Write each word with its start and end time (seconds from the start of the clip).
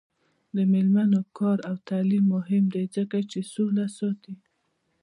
د 0.55 0.57
میرمنو 0.71 1.21
کار 1.37 1.57
او 1.69 1.75
تعلیم 1.89 2.25
مهم 2.35 2.63
دی 2.73 2.83
ځکه 2.95 3.17
چې 3.31 3.39
سوله 3.53 3.85
ساتي. 3.97 4.35